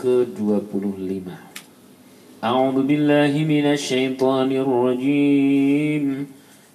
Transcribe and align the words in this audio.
ke-25 0.00 1.28
A'udzu 2.40 2.88
billahi 2.88 3.44
minasy 3.44 4.16
syaithanir 4.16 4.64
rajim 4.64 6.24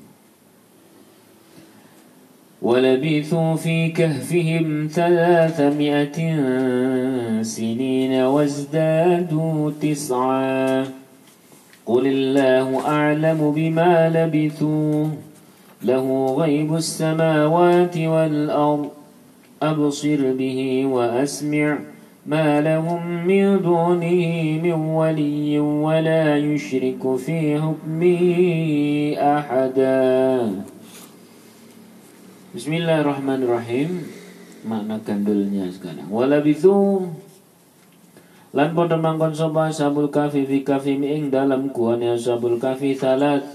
ولبثوا 2.61 3.55
في 3.55 3.89
كهفهم 3.89 4.89
ثلاثمائة 4.93 6.17
سنين 7.41 8.13
وازدادوا 8.21 9.71
تسعا 9.81 10.85
قل 11.85 12.07
الله 12.07 12.87
أعلم 12.87 13.51
بما 13.55 14.09
لبثوا 14.09 15.05
له 15.83 16.35
غيب 16.37 16.75
السماوات 16.75 17.97
والأرض 17.97 19.00
أبصر 19.61 20.33
به 20.33 20.59
وأسمع 20.89 21.77
ما 22.25 22.61
لهم 22.61 23.01
من 23.29 23.61
دونه 23.61 24.21
من 24.57 24.77
ولي 24.97 25.59
ولا 25.59 26.37
يشرك 26.37 27.01
في 27.17 27.61
حكمه 27.61 28.21
أحدا. 29.17 30.01
بسم 32.51 32.73
الله 32.73 32.97
الرحمن 33.01 33.39
الرحيم 33.45 33.89
ما 34.65 34.81
معنى 34.81 34.97
كندلنيا 35.07 35.69
sekarang 35.71 36.09
ولبثوا 36.09 36.99
بثو 38.53 38.73
بدر 38.75 38.97
من 38.97 39.15
كن 39.21 39.33
صبا 39.33 39.69
الكافي 39.71 40.41
في 40.45 40.59
كافي 40.65 40.97
مئن 40.97 41.29
دالم 41.31 41.69
كواني 41.69 42.17
أصحاب 42.17 42.45
الكافي 42.45 42.93
ثلاث 42.93 43.45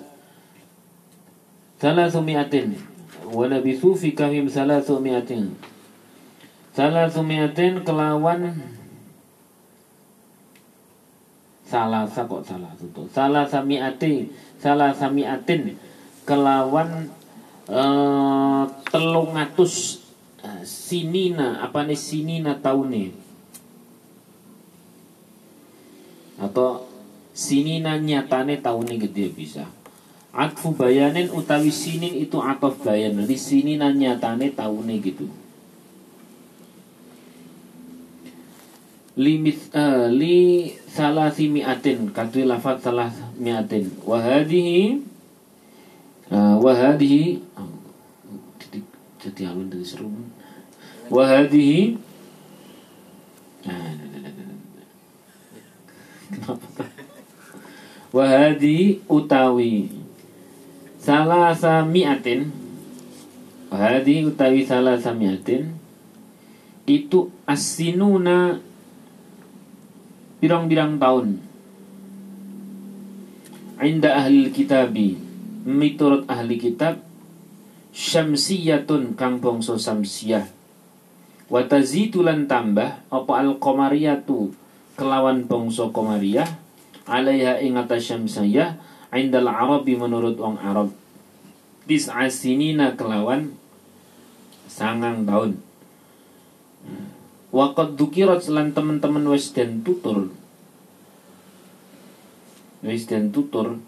ثلاثمائة 1.82 2.54
بثو 3.66 3.94
في 3.94 4.10
كافي 4.10 4.48
ثلاثمائة 4.48 5.30
mi'atin 6.76 7.08
Salathu 7.08 7.20
mi'atin 7.24 7.74
kelawan 7.80 8.40
Salasa 11.66 12.28
kok 12.28 12.44
salah 12.44 12.70
itu 12.76 13.02
Salasa 13.10 13.64
mi'atin 13.64 14.30
Salasa 14.60 15.08
mi'atin 15.08 15.80
Kelawan 16.28 17.08
uh, 17.72 18.66
telung 18.92 19.32
atus 19.38 20.04
uh, 20.44 20.62
sinina 20.66 21.62
apa 21.64 21.86
nih 21.86 21.94
sinina 21.94 22.58
tahun 22.58 23.14
atau 26.36 26.84
sinina 27.32 27.96
nyatane 27.96 28.60
tahun 28.60 28.92
ya 28.92 29.30
bisa. 29.32 29.64
Atfu 30.36 30.76
bayanin 30.76 31.32
utawi 31.32 31.72
sinin 31.72 32.12
itu 32.12 32.42
atof 32.42 32.84
bayan. 32.84 33.22
Di 33.24 33.38
sinina 33.40 33.88
nyatane 33.88 34.52
tahun 34.52 34.90
gitu 35.00 35.30
limit 39.16 39.58
uh, 39.72 40.06
li 40.12 40.70
salah 40.86 41.32
miatin. 41.32 42.12
Katui 42.12 42.44
lafat 42.44 42.84
salah 42.84 43.10
miatin. 43.40 43.88
Wahadihi 44.04 45.00
uh, 46.30 46.56
wahadihi 46.60 47.40
jadi 49.16 49.50
alun 49.50 49.66
dari 49.72 49.82
seru. 49.82 50.12
Wahadihi 51.10 51.98
nah, 53.66 53.94
kenapa 56.30 56.86
wahadi 58.16 59.02
utawi 59.06 59.90
salah 60.96 61.54
samiatin 61.54 62.50
wahadi 63.70 64.26
utawi 64.26 64.64
salah 64.64 64.98
samiatin 64.98 65.74
itu 66.86 67.30
asinuna 67.44 68.62
birang-birang 70.38 71.00
tahun. 71.00 71.40
Inda 73.80 74.16
ahli 74.16 74.48
kitabi. 74.52 75.16
Miturut 75.66 76.30
ahli 76.30 76.62
kitab 76.62 77.02
syamsiyatun 77.96 79.16
kang 79.16 79.40
bangsa 79.40 79.80
samsiyah 79.80 80.46
wa 81.48 81.64
tazitulan 81.64 82.44
tambah 82.44 83.00
apa 83.08 83.32
al 83.40 83.56
qamariyatu 83.56 84.52
kelawan 85.00 85.48
bangsa 85.48 85.88
qamariyah 85.88 86.46
alaiha 87.08 87.64
ing 87.64 87.80
atas 87.80 88.12
syamsiyah 88.12 88.76
indal 89.16 89.48
arabi 89.48 89.96
menurut 89.96 90.36
wong 90.36 90.60
arab. 90.60 90.92
Tis'a 91.88 92.28
sinina 92.28 92.92
kelawan 92.98 93.56
sangang 94.68 95.24
tahun 95.24 95.56
Waqad 97.56 97.96
dukirat 97.96 98.44
lan 98.52 98.76
teman-teman 98.76 99.24
wis 99.32 99.56
den 99.56 99.80
tutur 99.80 100.28
wis 102.84 103.08
den 103.08 103.32
tutur 103.32 103.80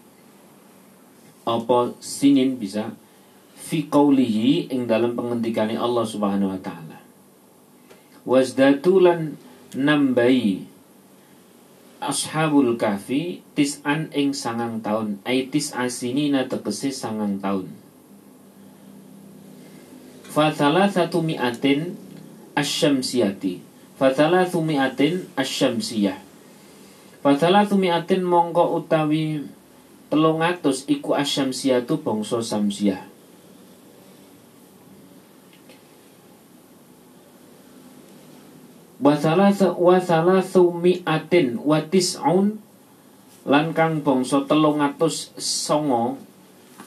apa 1.45 1.93
sinin 2.01 2.57
bisa 2.57 2.97
fi 3.53 3.85
qawlihi 3.85 4.73
ing 4.73 4.89
dalam 4.89 5.13
pengendikane 5.13 5.77
Allah 5.77 6.01
Subhanahu 6.01 6.49
wa 6.49 6.59
taala. 6.65 6.97
Wazdatulan 8.25 9.37
nambai 9.77 10.65
ashabul 12.01 12.73
kahfi 12.73 13.45
tis'an 13.53 14.09
ing 14.17 14.33
sangang 14.33 14.81
tahun 14.81 15.21
ai 15.29 15.45
tis'a 15.45 15.85
sinina 15.93 16.49
tegese 16.49 16.89
sangang 16.89 17.37
tahun. 17.37 17.69
Fathala 20.29 20.89
satu 20.89 21.21
mi'atin 21.21 22.08
asyamsiyati. 22.55 23.61
Fathala 23.99 24.47
mi'atin 24.47 25.27
asyamsiyah. 25.35 26.17
Fathala 27.19 27.67
mi'atin 27.67 28.23
mongko 28.23 28.79
utawi 28.79 29.43
telung 30.07 30.39
atus 30.39 30.87
iku 30.87 31.13
asyamsiyatu 31.13 31.99
bangsa 31.99 32.39
samsiyah. 32.39 33.09
Wasala 38.99 40.43
sumiatin 40.43 41.55
watis'un 41.63 42.59
lan 43.47 43.65
kang 43.71 44.03
bangsa 44.03 44.43
telung 44.43 44.83
atus 44.83 45.31
songo 45.39 46.19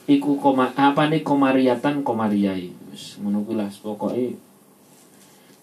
iku 0.05 0.37
koma 0.37 0.69
apa 0.77 1.09
nih 1.09 1.25
komariatan 1.25 2.05
komariai. 2.05 2.69
Ngono 3.17 3.41
pokoknya 3.81 4.37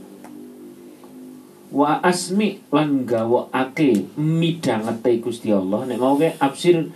Wa 1.69 2.00
asmi 2.00 2.64
lan 2.72 3.04
gawokake 3.04 4.16
midhangete 4.16 5.20
Gusti 5.20 5.52
Allah. 5.52 5.84
Nek 5.84 6.00
mau 6.00 6.16
ke 6.16 6.32
absir 6.40 6.88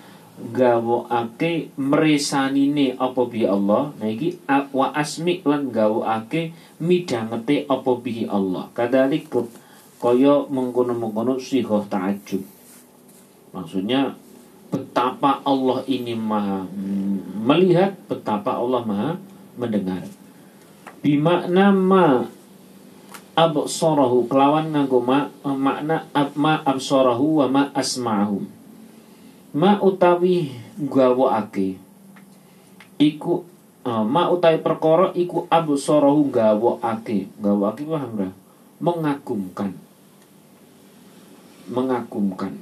gawokake 0.52 1.76
mresanine 1.76 2.96
apa 2.96 3.20
bi 3.28 3.44
Allah. 3.44 3.92
Nah 4.00 4.08
iki 4.08 4.40
wa 4.48 4.92
asmi 4.96 5.44
lan 5.44 5.68
gawokake 5.68 6.56
midhangete 6.80 7.68
apa 7.68 7.90
bi 8.00 8.24
Allah. 8.24 8.72
Kadalik 8.72 9.28
kaya 10.02 10.50
mengkono-mengkono 10.50 11.38
sihoh 11.38 11.86
ta'ajub 11.86 12.42
maksudnya 13.54 14.18
betapa 14.74 15.44
Allah 15.46 15.86
ini 15.86 16.18
maha 16.18 16.66
melihat 17.42 17.98
betapa 18.06 18.54
Allah 18.54 18.86
maha 18.86 19.10
mendengar. 19.58 20.06
Bimakna 21.02 21.74
ma 21.74 22.30
absarahu 23.34 24.30
kelawan 24.30 24.70
nganggo 24.70 25.02
ma 25.02 25.26
makna 25.42 26.06
ab, 26.14 26.38
ma 26.38 26.62
absarahu 26.62 27.42
wa 27.42 27.46
ma 27.50 27.62
asma'ahu. 27.74 28.46
Ma 29.58 29.82
utawi 29.82 30.54
gawokake 30.78 31.76
iku 32.96 33.44
uh, 33.84 34.06
ma 34.06 34.30
utawi 34.30 34.62
perkara 34.62 35.10
iku 35.18 35.50
absarahu 35.50 36.30
gawokake 36.30 37.26
gawokake 37.42 37.82
paham 37.82 38.12
ra 38.14 38.30
mengagumkan. 38.78 39.74
Mengagumkan. 41.66 42.54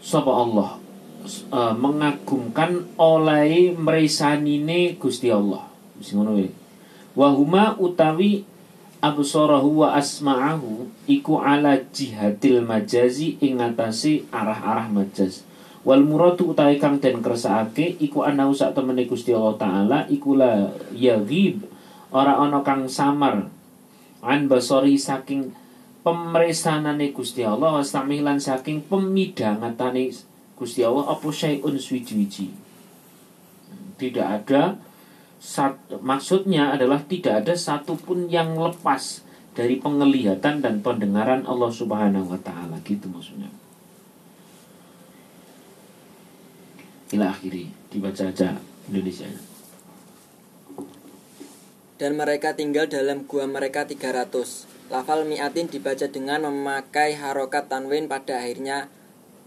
Sapa 0.00 0.32
Allah 0.32 0.79
uh, 1.52 1.74
mengagumkan 1.76 2.86
oleh 2.96 3.74
merisanine 3.76 4.96
Gusti 4.96 5.28
Allah. 5.28 5.68
Ngono 6.00 6.40
Wahuma 7.12 7.76
utawi 7.76 8.46
absarahu 9.00 9.84
wa 9.84 9.96
asma'ahu 9.96 10.88
iku 11.08 11.40
ala 11.40 11.80
jihadil 11.90 12.62
majazi 12.62 13.40
ing 13.40 13.58
ngatasi 13.58 14.28
arah-arah 14.30 14.88
majaz. 14.92 15.42
Wal 15.80 16.04
muradu 16.04 16.52
utawi 16.52 16.76
kang 16.76 17.00
den 17.00 17.24
kersakake 17.24 17.96
iku 18.04 18.28
ana 18.28 18.44
sak 18.52 18.76
temene 18.76 19.08
Gusti 19.08 19.32
Allah 19.32 19.56
taala 19.56 19.98
iku 20.12 20.36
la 20.36 20.68
yaghib. 20.92 21.64
Ora 22.12 22.36
ana 22.36 22.60
kang 22.60 22.84
samar. 22.86 23.48
An 24.20 24.40
basori 24.52 25.00
saking 25.00 25.56
pemresanane 26.04 27.16
Gusti 27.16 27.40
Allah 27.48 27.80
wastamilan 27.80 28.36
saking 28.36 28.84
pemidangatane 28.84 30.12
Gusti 30.60 30.84
Allah 30.84 31.08
apa 31.08 31.24
syai'un 31.32 31.80
suwi-wiji. 31.80 32.52
Tidak 33.96 34.26
ada 34.28 34.76
sat, 35.40 35.80
maksudnya 36.04 36.76
adalah 36.76 37.00
tidak 37.08 37.40
ada 37.40 37.56
satupun 37.56 38.28
yang 38.28 38.52
lepas 38.60 39.24
dari 39.56 39.80
penglihatan 39.80 40.60
dan 40.60 40.84
pendengaran 40.84 41.48
Allah 41.48 41.72
Subhanahu 41.72 42.28
wa 42.28 42.40
taala 42.44 42.76
gitu 42.84 43.08
maksudnya. 43.08 43.48
Ila 47.16 47.32
akhiri 47.32 47.72
dibaca 47.88 48.28
aja 48.28 48.60
Indonesia. 48.92 49.26
Dan 51.96 52.16
mereka 52.16 52.52
tinggal 52.52 52.88
dalam 52.88 53.24
gua 53.24 53.48
mereka 53.48 53.88
300. 53.88 54.68
Lafal 54.92 55.24
mi'atin 55.24 55.68
dibaca 55.72 56.08
dengan 56.08 56.48
memakai 56.48 57.16
harokat 57.16 57.68
tanwin 57.68 58.08
pada 58.08 58.40
akhirnya 58.40 58.88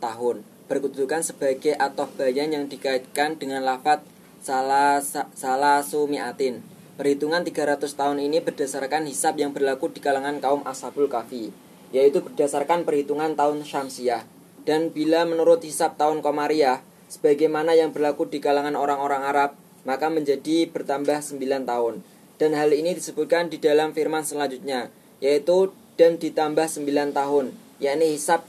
tahun. 0.01 0.52
Berkedudukan 0.71 1.19
sebagai 1.19 1.75
atau 1.75 2.07
bayan 2.15 2.55
yang 2.55 2.65
dikaitkan 2.71 3.35
dengan 3.35 3.67
lafat 3.67 3.99
salah 4.39 5.03
salah 5.35 5.83
sumiatin. 5.83 6.63
Perhitungan 6.93 7.43
300 7.43 7.83
tahun 7.83 8.21
ini 8.21 8.39
berdasarkan 8.39 9.09
hisab 9.09 9.35
yang 9.35 9.51
berlaku 9.51 9.89
di 9.89 9.99
kalangan 9.99 10.37
kaum 10.39 10.61
Ashabul 10.63 11.09
Kahfi, 11.09 11.49
yaitu 11.89 12.21
berdasarkan 12.21 12.85
perhitungan 12.85 13.33
tahun 13.33 13.65
Syamsiah. 13.65 14.23
Dan 14.63 14.93
bila 14.93 15.27
menurut 15.27 15.59
hisab 15.65 15.99
tahun 15.99 16.23
Komariah, 16.23 16.79
sebagaimana 17.11 17.75
yang 17.75 17.91
berlaku 17.91 18.29
di 18.29 18.39
kalangan 18.39 18.77
orang-orang 18.77 19.25
Arab, 19.25 19.51
maka 19.83 20.07
menjadi 20.07 20.69
bertambah 20.71 21.19
9 21.19 21.67
tahun. 21.67 22.05
Dan 22.39 22.55
hal 22.55 22.71
ini 22.71 22.95
disebutkan 22.95 23.51
di 23.51 23.59
dalam 23.59 23.91
firman 23.91 24.23
selanjutnya, 24.23 24.87
yaitu 25.19 25.75
dan 25.99 26.21
ditambah 26.21 26.69
9 26.69 26.87
tahun, 27.11 27.51
yakni 27.83 28.15
hisab 28.15 28.45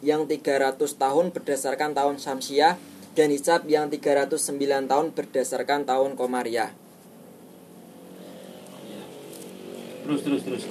yang 0.00 0.30
300 0.30 0.78
tahun 0.78 1.34
berdasarkan 1.34 1.94
tahun 1.94 2.16
Syamsiah 2.22 2.78
dan 3.18 3.34
hisab 3.34 3.66
yang 3.66 3.90
309 3.90 4.38
tahun 4.86 5.06
berdasarkan 5.10 5.82
tahun 5.82 6.14
Komariah. 6.14 6.70
Terus 10.06 10.20
terus 10.22 10.42
terus. 10.46 10.62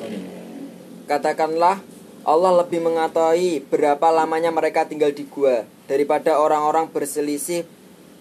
Katakanlah 1.05 1.83
Allah 2.27 2.53
lebih 2.63 2.83
mengetahui 2.83 3.63
berapa 3.67 4.07
lamanya 4.11 4.51
mereka 4.51 4.83
tinggal 4.87 5.11
di 5.11 5.27
gua 5.27 5.63
daripada 5.87 6.39
orang-orang 6.39 6.91
berselisih 6.91 7.63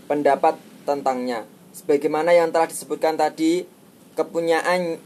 pendapat 0.06 0.59
tentangnya. 0.87 1.47
Sebagaimana 1.75 2.31
yang 2.31 2.55
telah 2.55 2.70
disebutkan 2.70 3.19
tadi, 3.19 3.67
kepunyaan 4.14 4.99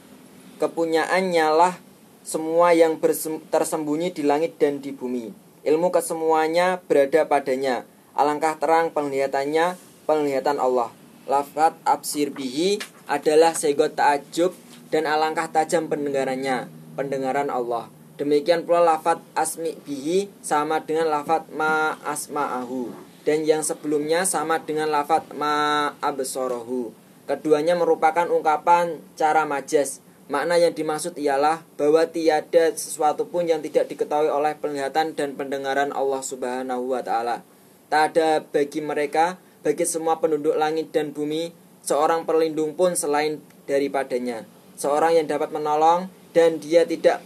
kepunyaannya 0.60 1.46
lah 1.56 1.74
semua 2.20 2.76
yang 2.76 3.00
tersembunyi 3.48 4.12
di 4.12 4.22
langit 4.22 4.60
dan 4.60 4.78
di 4.78 4.92
bumi. 4.92 5.49
Ilmu 5.60 5.92
kesemuanya 5.92 6.80
berada 6.88 7.28
padanya. 7.28 7.84
Alangkah 8.16 8.56
terang 8.56 8.92
penglihatannya 8.96 9.76
penglihatan 10.08 10.56
Allah. 10.56 10.88
Lafat 11.28 11.76
absir 11.84 12.32
bihi 12.32 12.80
adalah 13.04 13.52
segot 13.52 13.94
ta'ajub 13.94 14.56
dan 14.90 15.06
alangkah 15.06 15.46
tajam 15.52 15.86
pendengarannya, 15.86 16.66
pendengaran 16.98 17.52
Allah. 17.52 17.92
Demikian 18.20 18.68
pula 18.68 18.84
lafat 18.84 19.22
asmi 19.32 19.78
bihi 19.86 20.28
sama 20.44 20.84
dengan 20.84 21.08
lafat 21.08 21.48
ma 21.56 21.96
asma'ahu 22.04 22.92
dan 23.24 23.44
yang 23.44 23.64
sebelumnya 23.64 24.24
sama 24.24 24.60
dengan 24.60 24.92
lafat 24.92 25.32
ma 25.36 25.92
absorohu. 26.00 26.92
Keduanya 27.24 27.78
merupakan 27.78 28.26
ungkapan 28.26 28.98
cara 29.14 29.46
majas. 29.46 30.02
Makna 30.30 30.62
yang 30.62 30.70
dimaksud 30.70 31.18
ialah 31.18 31.66
bahwa 31.74 32.06
tiada 32.06 32.70
sesuatu 32.70 33.26
pun 33.26 33.50
yang 33.50 33.58
tidak 33.66 33.90
diketahui 33.90 34.30
oleh 34.30 34.54
penglihatan 34.54 35.18
dan 35.18 35.34
pendengaran 35.34 35.90
Allah 35.90 36.22
Subhanahu 36.22 36.94
wa 36.94 37.02
taala. 37.02 37.42
Tak 37.90 38.14
ada 38.14 38.38
bagi 38.38 38.78
mereka, 38.78 39.42
bagi 39.66 39.82
semua 39.82 40.22
penduduk 40.22 40.54
langit 40.54 40.94
dan 40.94 41.10
bumi, 41.10 41.50
seorang 41.82 42.30
perlindung 42.30 42.78
pun 42.78 42.94
selain 42.94 43.42
daripadanya. 43.66 44.46
Seorang 44.78 45.18
yang 45.18 45.26
dapat 45.26 45.50
menolong 45.50 46.06
dan 46.30 46.62
dia 46.62 46.86
tidak 46.86 47.18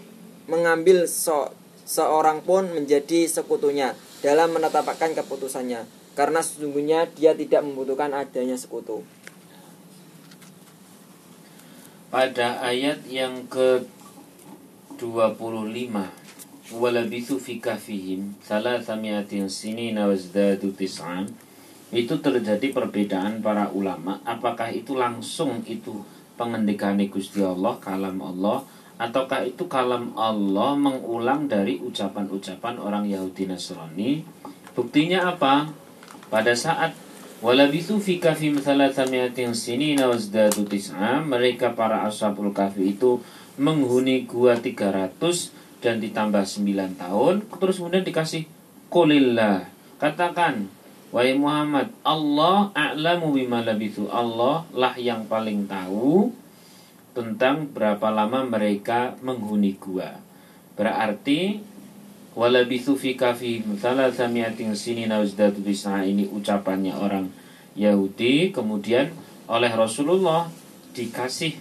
mengambil 0.48 1.04
so 1.04 1.52
seorang 1.84 2.40
pun 2.40 2.72
menjadi 2.72 3.28
sekutunya 3.28 3.92
dalam 4.24 4.56
menetapkan 4.56 5.12
keputusannya. 5.12 5.84
Karena 6.16 6.40
sesungguhnya 6.40 7.12
dia 7.12 7.36
tidak 7.36 7.68
membutuhkan 7.68 8.16
adanya 8.16 8.56
sekutu. 8.56 9.04
Pada 12.14 12.62
ayat 12.62 13.10
yang 13.10 13.42
ke 13.50 13.82
25 15.02 15.34
walabithu 16.78 17.42
fi 17.42 17.58
kahfihim 17.58 18.38
salasamiatin 18.38 19.50
sinina 19.50 20.06
wazdadu 20.06 20.70
tis'an 20.78 21.26
itu 21.90 22.14
terjadi 22.22 22.70
perbedaan 22.70 23.42
para 23.42 23.66
ulama 23.74 24.22
apakah 24.22 24.70
itu 24.70 24.94
langsung 24.94 25.66
itu 25.66 26.06
pengendikan 26.38 27.02
Gusti 27.10 27.42
Allah 27.42 27.82
kalam 27.82 28.22
Allah 28.22 28.62
ataukah 28.94 29.42
itu 29.42 29.66
kalam 29.66 30.14
Allah 30.14 30.78
mengulang 30.78 31.50
dari 31.50 31.82
ucapan-ucapan 31.82 32.78
orang 32.78 33.10
Yahudi 33.10 33.50
Nasrani? 33.50 34.22
Buktinya 34.78 35.34
apa? 35.34 35.66
Pada 36.30 36.54
saat 36.54 36.94
walabithu 37.44 38.00
fi 38.00 38.16
kahfihim 38.16 38.56
salasamiatin 38.56 39.52
sinina 39.52 40.08
wazdadu 40.08 40.64
tis'an 40.64 41.28
mereka 41.28 41.76
para 41.76 42.08
ashabul 42.08 42.56
kahfi 42.56 42.96
itu 42.96 43.20
menghuni 43.60 44.24
gua 44.24 44.56
300 44.56 45.12
dan 45.84 46.00
ditambah 46.00 46.40
9 46.40 46.96
tahun. 46.96 47.44
Terus 47.44 47.76
kemudian 47.76 48.00
dikasih 48.00 48.48
kulillah 48.88 49.68
katakan 50.00 50.72
wahai 51.12 51.36
Muhammad 51.36 51.92
Allah 52.00 52.72
a'lamu 52.72 53.36
bima 53.36 53.60
labithu 53.60 54.08
Allah 54.08 54.64
lah 54.72 54.96
yang 54.96 55.28
paling 55.28 55.68
tahu 55.68 56.32
tentang 57.12 57.68
berapa 57.68 58.08
lama 58.08 58.40
mereka 58.48 59.20
menghuni 59.20 59.76
gua. 59.76 60.16
Berarti 60.80 61.60
walabithu 62.34 62.98
fi 62.98 63.14
kafi 63.14 63.62
samiatin 63.78 64.74
sini 64.74 65.06
nauzdatu 65.06 65.62
bisa 65.62 66.02
ini 66.02 66.26
ucapannya 66.26 66.94
orang 66.94 67.30
Yahudi. 67.78 68.50
Kemudian 68.50 69.10
oleh 69.46 69.70
Rasulullah 69.70 70.50
dikasih 70.94 71.54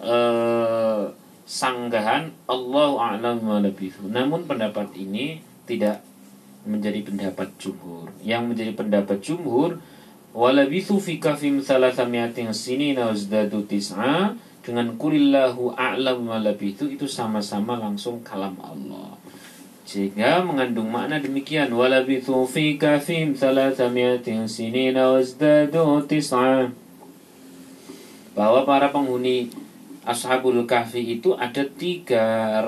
eh, 0.00 1.02
sanggahan 1.44 2.30
Allah 2.46 2.90
a'lam 3.18 3.40
Namun 4.08 4.40
pendapat 4.46 4.92
ini 4.96 5.40
tidak 5.64 6.04
menjadi 6.68 7.00
pendapat 7.02 7.48
jumhur. 7.56 8.12
Yang 8.20 8.42
menjadi 8.52 8.72
pendapat 8.76 9.18
jumhur 9.24 9.80
walabithu 10.36 11.00
fi 11.02 11.18
kafim 11.18 11.58
thalathamiatin 11.58 12.54
sinina 12.54 13.10
wazdadu 13.10 13.66
tis'a 13.66 14.36
dengan 14.60 14.94
kulillahu 14.94 15.74
a'lam 15.74 16.28
malabithu 16.28 16.86
itu 16.86 17.08
sama-sama 17.08 17.80
langsung 17.80 18.22
kalam 18.22 18.54
Allah 18.60 19.09
sehingga 19.90 20.46
mengandung 20.46 20.86
makna 20.86 21.18
demikian 21.18 21.74
walabithu 21.74 22.46
fi 22.46 22.78
kafim 22.78 23.34
thalathamiatin 23.34 24.46
sinina 24.46 25.10
wazdadu 25.10 26.06
tis'a 26.06 26.70
bahwa 28.38 28.62
para 28.62 28.94
penghuni 28.94 29.50
Ashabul 30.06 30.62
Kahfi 30.64 31.18
itu 31.18 31.34
ada 31.34 31.66
300 31.66 32.62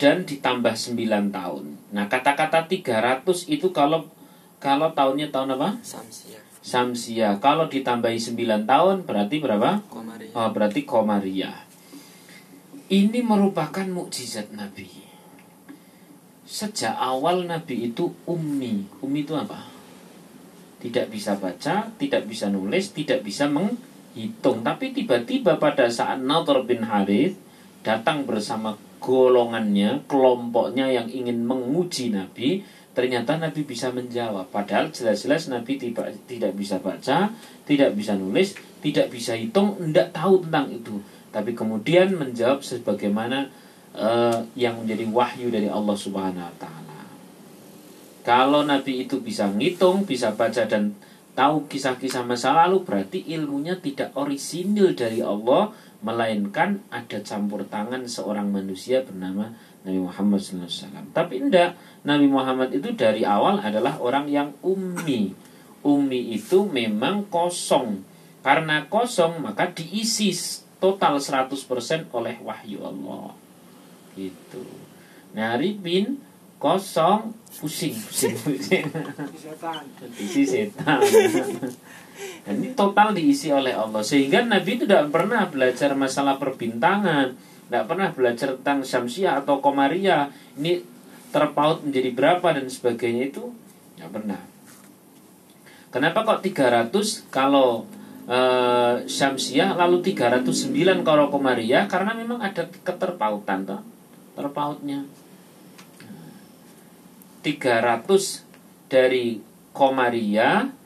dan 0.00 0.24
ditambah 0.24 0.72
9 0.72 1.28
tahun. 1.34 1.64
Nah, 1.92 2.08
kata-kata 2.08 2.64
300 2.64 3.50
itu 3.50 3.68
kalau 3.74 4.08
kalau 4.56 4.94
tahunnya 4.96 5.28
tahun 5.28 5.60
apa? 5.60 5.76
Samsia. 5.84 6.40
Samsia. 6.64 7.36
Kalau 7.44 7.68
ditambahi 7.68 8.16
9 8.16 8.64
tahun 8.64 9.04
berarti 9.04 9.36
berapa? 9.42 9.84
Komari. 9.92 10.32
Oh, 10.32 10.48
berarti 10.48 10.88
Komariah. 10.88 11.68
Ini 12.88 13.20
merupakan 13.20 13.84
mukjizat 13.84 14.56
Nabi. 14.56 15.09
Sejak 16.50 16.98
awal 16.98 17.46
Nabi 17.46 17.94
itu 17.94 18.10
ummi. 18.26 18.82
Ummi 18.98 19.22
itu 19.22 19.38
apa? 19.38 19.70
Tidak 20.82 21.06
bisa 21.06 21.38
baca, 21.38 21.94
tidak 21.94 22.26
bisa 22.26 22.50
nulis, 22.50 22.90
tidak 22.90 23.22
bisa 23.22 23.46
menghitung. 23.46 24.66
Tapi 24.66 24.90
tiba-tiba 24.90 25.62
pada 25.62 25.86
saat 25.86 26.18
Nadhr 26.18 26.66
bin 26.66 26.82
Harith 26.82 27.38
datang 27.86 28.26
bersama 28.26 28.74
golongannya, 28.98 30.02
kelompoknya 30.10 30.90
yang 30.90 31.06
ingin 31.06 31.46
menguji 31.46 32.10
Nabi, 32.10 32.66
ternyata 32.98 33.38
Nabi 33.38 33.62
bisa 33.62 33.94
menjawab. 33.94 34.50
Padahal 34.50 34.90
jelas-jelas 34.90 35.46
Nabi 35.54 35.78
tidak 35.78 36.18
tidak 36.26 36.58
bisa 36.58 36.82
baca, 36.82 37.30
tidak 37.62 37.94
bisa 37.94 38.18
nulis, 38.18 38.58
tidak 38.82 39.06
bisa 39.14 39.38
hitung, 39.38 39.78
tidak 39.78 40.10
tahu 40.10 40.42
tentang 40.42 40.66
itu. 40.74 40.98
Tapi 41.30 41.54
kemudian 41.54 42.10
menjawab 42.18 42.66
sebagaimana 42.66 43.54
uh, 43.96 44.44
yang 44.54 44.78
menjadi 44.82 45.04
wahyu 45.10 45.48
dari 45.50 45.66
Allah 45.66 45.96
Subhanahu 45.96 46.46
wa 46.46 46.56
taala. 46.58 47.00
Kalau 48.20 48.62
Nabi 48.68 49.08
itu 49.08 49.18
bisa 49.24 49.48
ngitung, 49.48 50.04
bisa 50.04 50.36
baca 50.36 50.68
dan 50.68 50.92
tahu 51.32 51.66
kisah-kisah 51.70 52.26
masa 52.26 52.52
lalu 52.52 52.84
berarti 52.84 53.24
ilmunya 53.32 53.80
tidak 53.80 54.12
orisinil 54.12 54.92
dari 54.92 55.24
Allah 55.24 55.72
melainkan 56.00 56.84
ada 56.88 57.20
campur 57.20 57.64
tangan 57.68 58.08
seorang 58.08 58.48
manusia 58.48 59.04
bernama 59.04 59.52
Nabi 59.84 60.00
Muhammad 60.04 60.40
SAW. 60.40 61.12
Tapi 61.16 61.48
tidak, 61.48 61.76
Nabi 62.04 62.28
Muhammad 62.28 62.72
itu 62.72 62.92
dari 62.92 63.24
awal 63.24 63.60
adalah 63.60 63.96
orang 64.00 64.28
yang 64.28 64.52
ummi. 64.60 65.32
Ummi 65.80 66.36
itu 66.36 66.68
memang 66.68 67.24
kosong. 67.32 68.04
Karena 68.40 68.88
kosong 68.88 69.40
maka 69.40 69.68
diisi 69.72 70.32
total 70.80 71.20
100% 71.20 71.56
oleh 72.12 72.36
wahyu 72.40 72.84
Allah. 72.84 73.36
Gitu. 74.20 74.62
Nah, 75.32 75.56
Ribin 75.56 76.20
kosong 76.60 77.32
pusing. 77.56 77.96
Pusing 77.96 78.36
pusing 78.44 78.84
isi 80.20 80.42
setan. 80.44 81.00
Dan 82.44 82.54
ini 82.60 82.76
total 82.76 83.16
diisi 83.16 83.48
oleh 83.48 83.72
Allah. 83.72 84.04
Sehingga 84.04 84.44
Nabi 84.44 84.76
itu 84.76 84.84
tidak 84.84 85.08
pernah 85.08 85.48
belajar 85.48 85.96
masalah 85.96 86.36
perbintangan. 86.36 87.32
Tidak 87.66 87.84
pernah 87.88 88.12
belajar 88.12 88.60
tentang 88.60 88.84
Syamsiah 88.84 89.40
atau 89.40 89.64
Komaria 89.64 90.28
ini 90.60 90.84
terpaut 91.32 91.80
menjadi 91.80 92.10
berapa 92.12 92.44
dan 92.52 92.66
sebagainya 92.68 93.32
itu? 93.32 93.54
Tidak 93.96 94.10
pernah. 94.10 94.42
Kenapa 95.90 96.22
kok 96.26 96.42
300 96.44 97.30
kalau 97.32 97.86
uh, 98.26 98.94
Syamsiah 99.06 99.74
lalu 99.74 100.02
309 100.02 101.06
kalau 101.06 101.32
Komaria 101.32 101.86
karena 101.86 102.12
memang 102.14 102.42
ada 102.42 102.66
keterpautan 102.84 103.64
toh 103.64 103.80
terpautnya. 104.40 105.04
300 107.44 108.44
dari 108.88 109.40
Komaria 109.70 110.80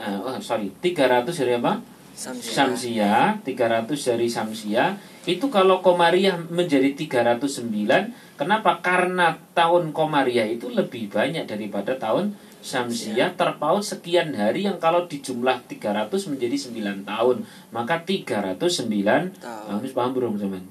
uh, 0.00 0.18
oh, 0.24 0.38
sorry 0.40 0.72
300 0.80 1.28
dari 1.34 1.52
apa? 1.60 1.82
Samsia. 2.16 2.52
Samsia. 2.52 3.14
300 3.42 4.10
dari 4.12 4.28
Samsia. 4.28 4.84
Itu 5.24 5.48
kalau 5.48 5.80
Komariah 5.80 6.36
menjadi 6.36 6.92
309 6.92 8.36
kenapa? 8.36 8.80
Karena 8.84 9.40
tahun 9.56 9.92
Komariah 9.96 10.48
itu 10.48 10.68
lebih 10.68 11.08
banyak 11.12 11.48
daripada 11.48 11.96
tahun 11.96 12.36
Samsia. 12.60 13.32
Terpaut 13.36 13.80
sekian 13.80 14.36
hari 14.36 14.68
yang 14.68 14.76
kalau 14.76 15.08
dijumlah 15.08 15.64
300 15.64 16.12
menjadi 16.28 16.56
9 16.68 17.08
tahun. 17.08 17.36
Maka 17.72 18.04
309 18.04 19.40
tahun. 19.40 19.68
Habis 19.80 19.92
paham 19.96 20.12
belum 20.12 20.36
teman? 20.36 20.64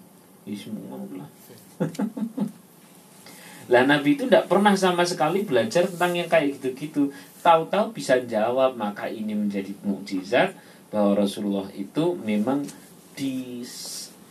Lah 3.72 3.86
Nabi 3.86 4.18
itu 4.18 4.26
tidak 4.26 4.50
pernah 4.50 4.74
sama 4.74 5.06
sekali 5.06 5.46
belajar 5.46 5.86
tentang 5.86 6.18
yang 6.18 6.26
kayak 6.26 6.58
gitu-gitu. 6.58 7.14
Tahu-tahu 7.46 7.94
bisa 7.94 8.18
jawab, 8.26 8.76
maka 8.76 9.06
ini 9.08 9.38
menjadi 9.38 9.72
mukjizat 9.86 10.58
bahwa 10.90 11.22
Rasulullah 11.22 11.70
itu 11.78 12.18
memang 12.18 12.66
di 13.14 13.62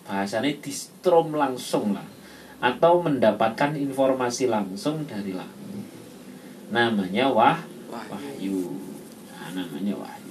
bahasanya 0.09 0.59
di 0.59 0.73
strom 0.75 1.37
langsung 1.37 1.95
lah 1.95 2.07
atau 2.59 2.99
mendapatkan 2.99 3.78
informasi 3.78 4.50
langsung 4.50 5.07
dari 5.07 5.31
langit. 5.31 5.87
Namanya 6.75 7.31
wah 7.31 7.62
wahyu. 7.88 8.75
Nah, 9.31 9.55
namanya 9.55 9.95
wahyu 9.95 10.27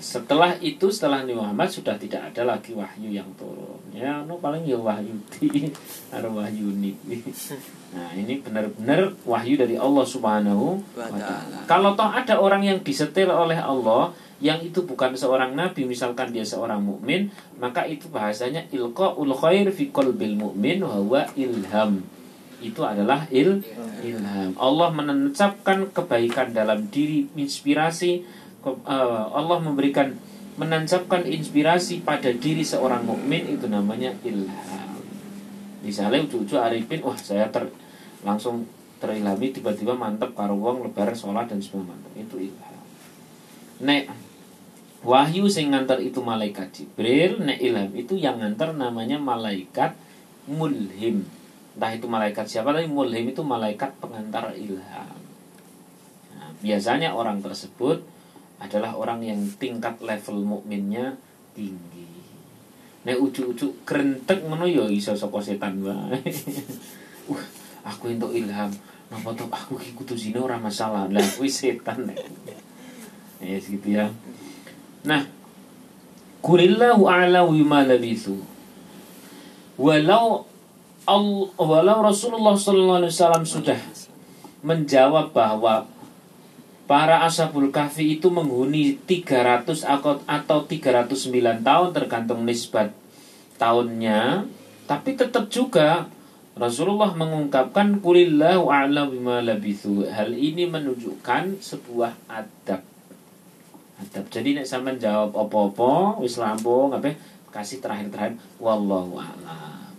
setelah 0.00 0.56
itu 0.60 0.88
setelah 0.92 1.24
Nabi 1.24 1.34
Muhammad 1.36 1.68
sudah 1.72 1.96
tidak 1.96 2.32
ada 2.32 2.42
lagi 2.44 2.72
wahyu 2.72 3.12
yang 3.12 3.28
turun. 3.36 3.80
Ya 3.90 4.24
no 4.24 4.36
paling 4.38 4.64
ya 4.68 4.76
wahyu 4.76 5.16
di 5.36 5.68
ada 6.14 6.28
wahyu 6.28 6.68
nih 6.76 6.94
nah 7.96 8.12
ini 8.12 8.40
benar-benar 8.44 9.16
wahyu 9.24 9.56
dari 9.56 9.76
Allah 9.80 10.04
Subhanahu 10.04 10.80
wa 10.94 11.08
taala. 11.16 11.58
Kalau 11.64 11.96
toh 11.96 12.08
ada 12.08 12.36
orang 12.36 12.62
yang 12.64 12.78
disetir 12.84 13.28
oleh 13.28 13.56
Allah 13.56 14.12
yang 14.36 14.60
itu 14.60 14.84
bukan 14.84 15.16
seorang 15.16 15.56
nabi 15.56 15.88
misalkan 15.88 16.28
dia 16.28 16.44
seorang 16.44 16.84
mukmin 16.84 17.32
maka 17.56 17.88
itu 17.88 18.12
bahasanya 18.12 18.68
ilqaul 18.68 19.32
khair 19.32 19.64
fi 19.72 19.88
qalbil 19.88 20.36
mu'min 20.36 20.84
wa 20.84 21.24
ilham. 21.32 22.04
Itu 22.60 22.84
adalah 22.84 23.28
il 23.32 23.64
ilham. 24.04 24.52
Allah 24.60 24.88
menancapkan 24.92 25.92
kebaikan 25.92 26.52
dalam 26.52 26.88
diri 26.92 27.28
inspirasi 27.36 28.44
Allah 28.66 29.58
memberikan 29.62 30.18
menancapkan 30.56 31.22
inspirasi 31.28 32.02
pada 32.02 32.32
diri 32.32 32.64
seorang 32.64 33.04
mukmin 33.04 33.46
itu 33.46 33.68
namanya 33.68 34.10
ilham. 34.24 34.90
Misalnya 35.84 36.24
ujung-ujung 36.26 36.58
Arifin, 36.58 37.04
wah 37.04 37.14
saya 37.14 37.46
ter, 37.52 37.70
langsung 38.26 38.66
terilhami 38.96 39.52
tiba-tiba 39.52 39.92
mantep 39.92 40.32
karo 40.32 40.56
wong 40.56 40.88
lebaran 40.88 41.12
sholat 41.12 41.46
dan 41.52 41.60
semua 41.60 41.92
mantep 41.92 42.10
itu 42.16 42.50
ilham. 42.50 42.80
Nek 43.84 44.08
wahyu 45.04 45.46
sing 45.52 45.70
ngantar 45.70 46.00
itu 46.00 46.24
malaikat 46.24 46.72
Jibril, 46.72 47.44
nek 47.44 47.60
ilham 47.60 47.92
itu 47.92 48.16
yang 48.16 48.40
ngantar 48.40 48.72
namanya 48.72 49.20
malaikat 49.20 49.94
mulhim. 50.48 51.28
Entah 51.76 51.92
itu 51.92 52.08
malaikat 52.08 52.48
siapa 52.48 52.72
tapi 52.72 52.88
mulhim 52.88 53.28
itu 53.28 53.44
malaikat 53.44 53.92
pengantar 54.00 54.56
ilham. 54.56 55.20
Nah, 56.32 56.50
biasanya 56.64 57.12
orang 57.12 57.44
tersebut 57.44 58.15
adalah 58.56 58.96
orang 58.96 59.20
yang 59.20 59.40
tingkat 59.60 60.00
level 60.00 60.40
mukminnya 60.44 61.16
tinggi. 61.52 62.08
Nek 63.06 63.22
ucu-ucu 63.22 63.86
krentek 63.86 64.42
ngono 64.42 64.66
ya 64.66 64.88
iso 64.90 65.14
saka 65.14 65.38
setan 65.38 65.78
wae. 65.84 66.18
Wah, 67.30 67.46
aku 67.86 68.10
entuk 68.10 68.34
ilham. 68.34 68.72
Napa 69.06 69.30
tuh 69.38 69.46
aku 69.46 69.78
ki 69.78 69.94
kudu 69.94 70.18
zina 70.18 70.42
ora 70.42 70.58
masalah. 70.58 71.06
Lah 71.06 71.22
kuwi 71.38 71.46
setan 71.46 72.10
nek. 72.10 72.18
Ya 73.38 73.60
segitu 73.62 73.94
ya. 73.94 74.10
Nah, 75.06 75.22
Kulillahu 76.46 77.10
a'la 77.10 77.42
bima 77.42 77.82
labithu. 77.82 78.38
Walau 79.74 80.46
Allah, 81.06 81.50
walau 81.58 81.98
Rasulullah 82.06 82.54
sallallahu 82.54 83.02
alaihi 83.02 83.12
wasallam 83.14 83.44
sudah 83.46 83.78
menjawab 84.62 85.34
bahwa 85.34 85.90
Para 86.86 87.26
ashabul 87.26 87.74
kahfi 87.74 88.18
itu 88.18 88.30
menghuni 88.30 88.94
300 89.10 89.82
atau 90.22 90.58
309 90.62 91.66
tahun 91.66 91.88
tergantung 91.90 92.46
nisbat 92.46 92.94
tahunnya 93.58 94.46
Tapi 94.86 95.18
tetap 95.18 95.50
juga 95.50 96.06
Rasulullah 96.56 97.12
mengungkapkan 97.12 98.00
kulillahu 98.00 98.72
a'lam 98.72 99.12
bima 99.12 99.44
labithu. 99.44 100.08
Hal 100.08 100.32
ini 100.32 100.64
menunjukkan 100.64 101.60
sebuah 101.60 102.16
adab. 102.30 102.80
Adab. 104.00 104.24
Jadi 104.32 104.56
nek 104.56 104.64
sampean 104.64 104.96
jawab 104.96 105.36
apa-apa 105.36 106.22
wis 106.24 106.40
rampung 106.40 106.96
apa 106.96 107.12
kasih 107.52 107.84
terakhir-terakhir 107.84 108.40
wallahu 108.56 109.20
a'lam. 109.20 109.90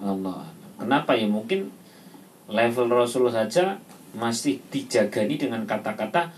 Allah. 0.00 0.48
Kenapa 0.80 1.12
ya 1.14 1.28
mungkin 1.28 1.70
level 2.50 2.90
Rasul 2.90 3.30
saja 3.30 3.78
masih 4.14 4.58
dijagani 4.74 5.38
dengan 5.38 5.62
kata-kata 5.66 6.34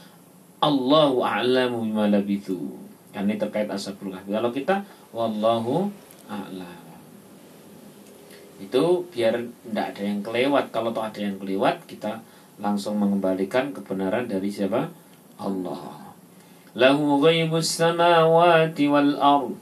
Allahu 0.62 1.26
a'lamu 1.26 1.82
bima 1.82 2.06
labithu. 2.06 2.78
Kan 3.10 3.26
ini 3.26 3.36
terkait 3.36 3.66
ashabul 3.66 4.14
kahfi. 4.14 4.30
Kalau 4.30 4.50
kita 4.54 4.86
wallahu 5.10 5.90
a'lam. 6.30 6.82
Itu 8.62 9.10
biar 9.10 9.42
tidak 9.42 9.86
ada 9.96 10.02
yang 10.06 10.20
kelewat. 10.22 10.70
Kalau 10.70 10.94
toh 10.94 11.02
ada 11.02 11.18
yang 11.18 11.34
kelewat, 11.42 11.82
kita 11.90 12.22
langsung 12.62 12.94
mengembalikan 13.02 13.74
kebenaran 13.74 14.30
dari 14.30 14.46
siapa? 14.46 14.86
Allah. 15.34 16.14
Lahu 16.78 17.18
ghaibus 17.18 17.74
samawati 17.82 18.86
wal 18.86 19.18
ard. 19.18 19.58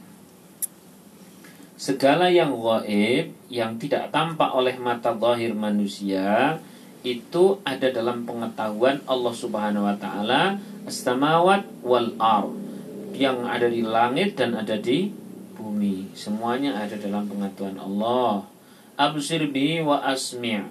Segala 1.81 2.29
yang 2.29 2.53
gaib 2.61 3.33
yang 3.49 3.81
tidak 3.81 4.13
tampak 4.13 4.53
oleh 4.53 4.77
mata 4.77 5.17
zahir 5.17 5.57
manusia 5.57 6.61
itu 7.01 7.57
ada 7.65 7.89
dalam 7.89 8.23
pengetahuan 8.25 9.01
Allah 9.09 9.33
Subhanahu 9.33 9.89
wa 9.89 9.95
taala 9.97 10.61
as-samawat 10.85 11.65
wal 11.81 12.13
ard. 12.21 12.53
Yang 13.17 13.37
ada 13.45 13.67
di 13.67 13.81
langit 13.85 14.39
dan 14.39 14.57
ada 14.57 14.77
di 14.77 15.13
bumi. 15.57 16.13
Semuanya 16.17 16.77
ada 16.77 16.97
dalam 16.97 17.27
pengetahuan 17.29 17.77
Allah. 17.77 18.45
Absir 18.97 19.49
bi 19.49 19.81
wa 19.81 20.01
asmi' 20.01 20.61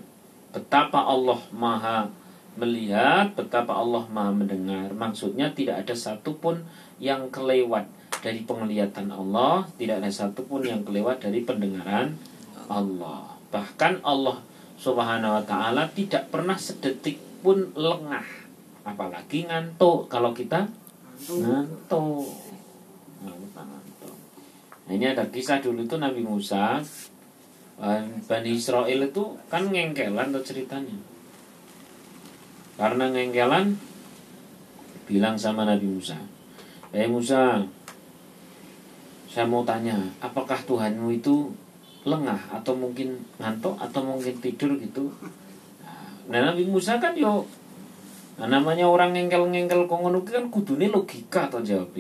betapa 0.51 1.03
Allah 1.03 1.39
maha 1.51 2.11
melihat 2.59 3.35
betapa 3.39 3.75
Allah 3.75 4.07
maha 4.11 4.35
mendengar. 4.35 4.91
Maksudnya 4.95 5.55
tidak 5.55 5.87
ada 5.87 5.95
satupun 5.95 6.67
yang 6.99 7.31
kelewat 7.31 7.87
dari 8.21 8.45
penglihatan 8.45 9.09
Allah 9.09 9.65
tidak 9.81 10.05
ada 10.05 10.11
satupun 10.13 10.67
yang 10.67 10.85
kelewat 10.85 11.25
dari 11.25 11.41
pendengaran 11.41 12.21
Allah. 12.69 13.41
Bahkan 13.49 14.05
Allah 14.05 14.45
Subhanahu 14.81 15.37
wa 15.37 15.45
taala 15.45 15.85
tidak 15.93 16.33
pernah 16.33 16.57
sedetik 16.57 17.21
pun 17.45 17.69
lengah. 17.77 18.25
Apalagi 18.81 19.45
ngantuk 19.45 20.09
kalau 20.09 20.33
kita 20.33 20.65
ngantuk. 21.29 22.33
Ngantuk. 23.21 24.09
Nah, 24.89 24.93
ini 24.97 25.07
ada 25.07 25.29
kisah 25.29 25.61
dulu 25.61 25.85
itu 25.85 26.01
Nabi 26.01 26.25
Musa 26.25 26.81
Bani 27.81 28.51
Israel 28.53 29.01
itu 29.09 29.25
kan 29.49 29.73
ngengkelan 29.73 30.37
tuh 30.37 30.45
ceritanya. 30.45 30.97
Karena 32.77 33.09
ngengkelan 33.09 33.81
bilang 35.09 35.41
sama 35.41 35.65
Nabi 35.65 35.89
Musa, 35.89 36.21
"Eh 36.93 37.09
Musa, 37.09 37.65
saya 39.33 39.47
mau 39.49 39.65
tanya, 39.65 39.97
apakah 40.21 40.61
Tuhanmu 40.61 41.09
itu 41.17 41.57
lengah 42.05 42.41
atau 42.49 42.73
mungkin 42.73 43.21
ngantuk 43.37 43.77
atau 43.77 44.01
mungkin 44.01 44.35
tidur 44.41 44.73
gitu 44.81 45.13
nah 46.31 46.41
Nabi 46.41 46.65
Musa 46.65 46.97
kan 46.97 47.13
yo 47.13 47.45
nah, 48.41 48.49
namanya 48.49 48.89
orang 48.89 49.13
ngengkel-ngengkel 49.13 49.85
kongono 49.85 50.25
kan 50.25 50.49
kudune 50.49 50.89
logika 50.89 51.51
atau 51.51 51.61
jawab 51.61 51.93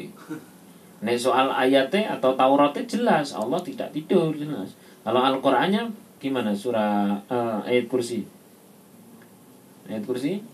Nek 1.00 1.16
soal 1.16 1.48
ayatnya 1.48 2.12
atau 2.12 2.36
Tauratnya 2.36 2.84
jelas 2.84 3.32
Allah 3.32 3.56
tidak 3.64 3.88
tidur 3.88 4.36
jelas. 4.36 4.76
Kalau 5.00 5.24
Al-Qur'annya 5.24 5.88
gimana 6.20 6.52
surah 6.52 7.16
uh, 7.24 7.64
ayat 7.64 7.88
kursi? 7.88 8.28
Ayat 9.88 10.04
kursi? 10.04 10.44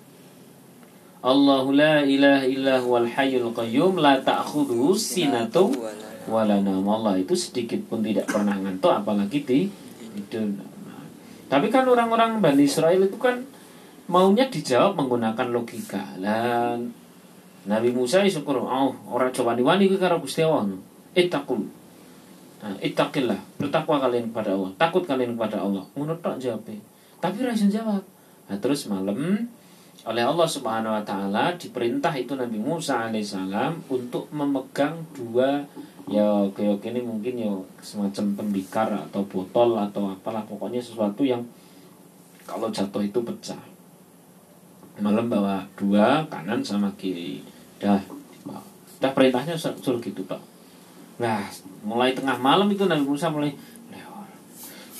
Allahu 1.26 1.74
la 1.74 2.06
ilaha 2.06 2.46
illa 2.46 2.78
huwal 2.78 3.10
hayyul 3.10 3.50
qayyum 3.50 3.98
la 3.98 4.22
ta'khudhuhu 4.22 4.94
sinatu 4.94 5.74
walana 6.26 6.78
Allah 6.78 7.18
itu 7.18 7.34
sedikit 7.38 7.80
pun 7.86 8.02
tidak 8.02 8.26
pernah 8.30 8.58
ngantuk 8.58 8.92
apalagi 8.92 9.42
di 9.46 9.70
tidur. 10.14 10.50
Tapi 11.46 11.70
kan 11.70 11.86
orang-orang 11.86 12.42
Bani 12.42 12.66
Israel 12.66 13.06
itu 13.06 13.14
kan 13.18 13.46
maunya 14.10 14.50
dijawab 14.50 14.98
menggunakan 14.98 15.46
logika. 15.54 16.18
Dan 16.18 16.90
Nabi 17.66 17.90
Musa 17.94 18.22
syukur, 18.26 18.62
oh 18.62 18.94
orang 19.10 19.30
coba 19.30 19.54
wani 19.54 19.86
ke 19.86 19.98
karo 19.98 20.18
Gusti 20.18 20.42
Allah. 20.42 20.66
Ittaqul. 21.14 21.62
Nah, 22.56 22.74
bertakwa 23.62 24.02
kalian 24.02 24.34
kepada 24.34 24.58
Allah, 24.58 24.70
takut 24.74 25.06
kalian 25.06 25.38
kepada 25.38 25.62
Allah. 25.62 25.86
Menurut 25.94 26.18
tak 26.18 26.42
jawab. 26.42 26.66
Tapi 27.22 27.36
rasa 27.46 27.70
jawab. 27.70 28.02
Nah, 28.46 28.58
terus 28.58 28.90
malam 28.90 29.46
oleh 30.06 30.22
Allah 30.22 30.46
Subhanahu 30.46 30.94
wa 30.94 31.02
taala 31.02 31.58
diperintah 31.58 32.14
itu 32.14 32.38
Nabi 32.38 32.62
Musa 32.62 33.10
alaihissalam 33.10 33.90
untuk 33.90 34.30
memegang 34.30 35.02
dua 35.10 35.66
ya 36.06 36.46
kayak 36.54 36.86
ini 36.86 37.02
mungkin 37.02 37.34
ya 37.34 37.52
semacam 37.82 38.24
pembikar 38.38 38.88
atau 38.94 39.26
botol 39.26 39.74
atau 39.74 40.14
apalah 40.14 40.46
pokoknya 40.46 40.78
sesuatu 40.78 41.26
yang 41.26 41.42
kalau 42.46 42.70
jatuh 42.70 43.02
itu 43.02 43.18
pecah. 43.22 43.58
Malam 45.02 45.28
bawa 45.28 45.66
dua 45.76 46.24
kanan 46.30 46.62
sama 46.62 46.88
kiri. 46.94 47.42
Dah 47.82 48.00
dah 48.96 49.12
perintahnya 49.12 49.58
suruh 49.58 50.00
gitu 50.00 50.24
pak. 50.24 50.40
Nah 51.20 51.44
mulai 51.84 52.14
tengah 52.14 52.38
malam 52.38 52.70
itu 52.70 52.86
Nabi 52.86 53.04
Musa 53.04 53.28
mulai 53.28 53.52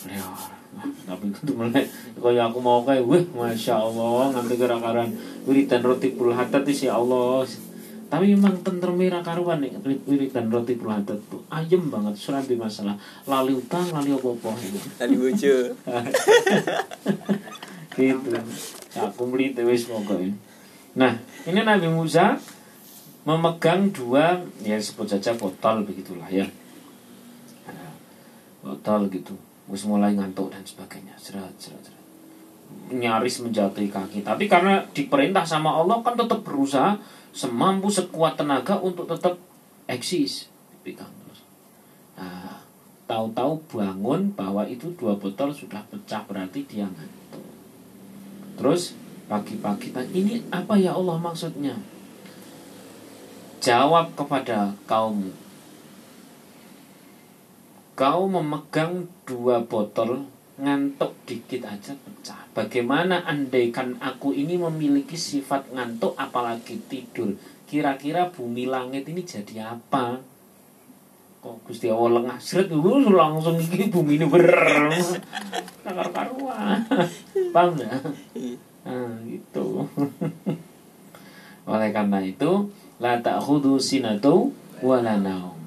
lewat 0.07 0.51
nah, 0.77 0.88
tapi 1.09 1.35
itu 1.35 1.53
mulai 1.53 1.85
kayak 2.16 2.45
aku 2.53 2.59
mau 2.62 2.81
kayak 2.87 3.05
wah 3.05 3.23
masya 3.45 3.75
Allah 3.81 4.33
ngambil 4.33 4.57
gerak-gerak 4.57 5.09
wiridan 5.45 5.83
roti 5.83 6.14
pulhatat 6.14 6.62
sih 6.71 6.88
ya 6.88 6.99
Allah 6.99 7.42
tapi 8.07 8.38
memang 8.38 8.62
merah 8.95 9.19
karuan 9.19 9.59
nih 9.59 9.75
dan 10.31 10.47
roti 10.47 10.79
peladat 10.79 11.19
tuh. 11.27 11.42
Ayem 11.51 11.90
banget 11.90 12.14
surambi 12.14 12.55
masalah. 12.55 12.95
Lali 13.27 13.51
utang 13.55 13.83
lali 13.90 14.14
apa 14.14 14.31
lali 15.03 15.16
bojo. 15.19 15.57
Gitu. 17.97 18.29
Aku 18.92 19.25
beli 19.33 19.57
tewis 19.57 19.88
pokoknya. 19.88 20.37
Nah 21.01 21.16
ini 21.49 21.64
Nabi 21.64 21.88
Musa 21.88 22.37
memegang 23.25 23.88
dua 23.88 24.37
ya 24.61 24.77
sebut 24.77 25.09
saja 25.09 25.33
botol 25.33 25.81
begitulah 25.88 26.29
ya. 26.29 26.45
Botol 28.61 29.09
gitu. 29.09 29.33
Mus 29.64 29.88
mulai 29.88 30.12
ngantuk 30.12 30.53
dan 30.53 30.61
sebagainya. 30.61 31.16
Serat 31.16 31.57
serat 31.57 31.81
serat 31.88 31.97
nyaris 32.87 33.42
menjatuhi 33.42 33.90
kaki. 33.90 34.23
Tapi 34.23 34.47
karena 34.47 34.85
diperintah 34.95 35.42
sama 35.42 35.75
Allah 35.75 35.99
kan 36.07 36.14
tetap 36.14 36.47
berusaha 36.47 36.95
semampu 37.37 37.92
sekuat 37.92 38.40
tenaga 38.40 38.81
untuk 38.81 39.05
tetap 39.05 39.37
eksis. 39.85 40.49
Nah 42.16 42.64
tahu-tahu 43.05 43.61
bangun 43.68 44.33
bahwa 44.33 44.64
itu 44.64 44.88
dua 44.96 45.20
botol 45.20 45.53
sudah 45.53 45.85
pecah 45.92 46.25
berarti 46.25 46.64
dia 46.64 46.88
ngantuk. 46.88 47.44
Terus 48.57 48.96
pagi-pagi 49.29 49.92
tanya 49.92 50.11
ini 50.16 50.40
apa 50.49 50.81
ya 50.81 50.96
Allah 50.96 51.20
maksudnya? 51.20 51.77
Jawab 53.61 54.16
kepada 54.16 54.72
kaum 54.88 55.29
kau 57.96 58.29
memegang 58.29 59.09
dua 59.29 59.61
botol 59.61 60.25
ngantuk 60.57 61.12
dikit 61.29 61.69
aja 61.69 61.92
pecah. 61.92 62.49
Bagaimana 62.57 63.25
andaikan 63.29 64.01
aku 64.01 64.33
ini 64.33 64.57
memiliki 64.57 65.16
sifat 65.16 65.69
ngantuk 65.73 66.16
apalagi 66.16 66.81
tidur? 66.88 67.37
Kira-kira 67.69 68.33
bumi 68.33 68.64
langit 68.64 69.05
ini 69.11 69.21
jadi 69.21 69.77
apa? 69.77 70.16
Kok 71.45 71.69
Gusti 71.69 71.92
Allah 71.92 72.25
lengah 72.25 72.38
seret 72.40 72.73
langsung 72.73 73.61
iki 73.61 73.92
bumi 73.92 74.16
ini 74.16 74.27
ber 74.27 74.42
kakar 75.85 76.09
karuan. 76.11 76.81
Paham 77.53 77.77
ya? 77.77 77.92
Nah, 78.87 79.19
gitu. 79.29 79.85
Oleh 81.71 81.90
karena 81.90 82.23
itu, 82.23 82.71
la 83.03 83.19
ta'khudhu 83.19 83.77
sinatu 83.83 84.55
wala 84.81 85.19
naum. 85.19 85.59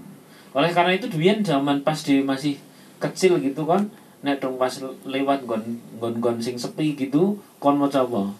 Oleh 0.55 0.71
karena 0.71 0.95
itu 0.95 1.11
Duyan 1.11 1.43
zaman 1.43 1.83
pas 1.83 1.99
dia 1.99 2.23
masih 2.23 2.57
kecil 3.03 3.39
gitu 3.43 3.67
kan, 3.67 3.91
nek 4.19 4.43
dong 4.43 4.59
pas 4.59 4.71
lewat 5.07 5.47
gon 5.47 5.63
gon 5.99 6.15
gon 6.19 6.37
sing 6.43 6.59
sepi 6.59 6.95
gitu 6.95 7.39
kon 7.59 7.79
mau 7.79 7.87
coba? 7.87 8.31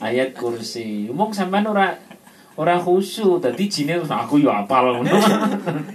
Ayat 0.00 0.32
kursi. 0.36 1.08
Umum 1.08 1.32
sampean 1.32 1.68
ora 1.68 1.96
ora 2.56 2.80
khusyuk. 2.80 3.40
Tadi 3.44 3.68
jine 3.68 4.00
aku 4.00 4.40
yo 4.40 4.48
apal. 4.52 5.00
gitu 5.04 5.16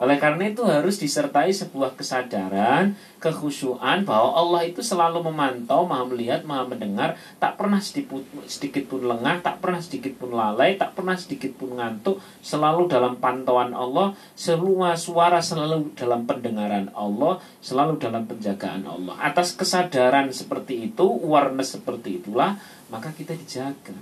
oleh 0.00 0.16
karena 0.16 0.48
itu 0.48 0.64
harus 0.64 0.96
disertai 0.96 1.52
sebuah 1.52 1.92
kesadaran, 1.92 2.96
kekhusyuan 3.20 4.08
bahwa 4.08 4.32
Allah 4.32 4.64
itu 4.64 4.80
selalu 4.80 5.28
memantau, 5.28 5.84
maha 5.84 6.08
melihat, 6.08 6.40
maha 6.48 6.64
mendengar, 6.64 7.20
tak 7.36 7.60
pernah 7.60 7.76
sedikit, 7.84 8.88
pun 8.88 9.04
lengah, 9.04 9.44
tak 9.44 9.60
pernah 9.60 9.76
sedikit 9.76 10.16
pun 10.16 10.32
lalai, 10.32 10.80
tak 10.80 10.96
pernah 10.96 11.20
sedikit 11.20 11.52
pun 11.52 11.76
ngantuk, 11.76 12.16
selalu 12.40 12.88
dalam 12.88 13.20
pantauan 13.20 13.76
Allah, 13.76 14.16
semua 14.32 14.96
suara 14.96 15.44
selalu 15.44 15.92
dalam 15.92 16.24
pendengaran 16.24 16.88
Allah, 16.96 17.36
selalu 17.60 18.00
dalam 18.00 18.24
penjagaan 18.24 18.88
Allah. 18.88 19.20
Atas 19.20 19.52
kesadaran 19.52 20.32
seperti 20.32 20.88
itu, 20.88 21.04
warna 21.04 21.60
seperti 21.60 22.24
itulah, 22.24 22.56
maka 22.88 23.12
kita 23.12 23.36
dijaga. 23.36 23.92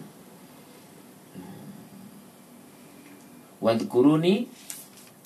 Wadkuruni 3.59 4.47